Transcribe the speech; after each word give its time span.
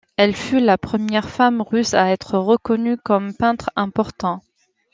Elle 0.17 0.35
fut 0.35 0.59
la 0.59 0.79
première 0.79 1.29
femme 1.29 1.61
russe 1.61 1.93
à 1.93 2.09
être 2.11 2.35
reconnue 2.35 2.97
comme 2.97 3.35
peintre 3.35 3.69
important. 3.75 4.41